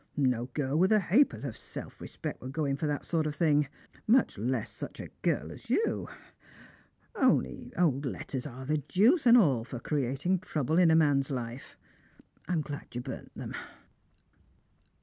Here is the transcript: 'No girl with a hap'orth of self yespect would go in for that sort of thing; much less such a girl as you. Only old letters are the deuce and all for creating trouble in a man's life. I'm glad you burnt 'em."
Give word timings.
'No 0.17 0.47
girl 0.55 0.75
with 0.79 0.91
a 0.91 0.99
hap'orth 0.99 1.43
of 1.43 1.55
self 1.55 1.99
yespect 1.99 2.41
would 2.41 2.53
go 2.53 2.65
in 2.65 2.75
for 2.75 2.87
that 2.87 3.05
sort 3.05 3.27
of 3.27 3.35
thing; 3.35 3.67
much 4.07 4.35
less 4.35 4.71
such 4.71 4.99
a 4.99 5.09
girl 5.21 5.51
as 5.51 5.69
you. 5.69 6.07
Only 7.13 7.71
old 7.77 8.03
letters 8.07 8.47
are 8.47 8.65
the 8.65 8.79
deuce 8.79 9.27
and 9.27 9.37
all 9.37 9.63
for 9.63 9.79
creating 9.79 10.39
trouble 10.39 10.79
in 10.79 10.89
a 10.89 10.95
man's 10.95 11.29
life. 11.29 11.77
I'm 12.47 12.61
glad 12.61 12.95
you 12.95 13.01
burnt 13.01 13.31
'em." 13.39 13.53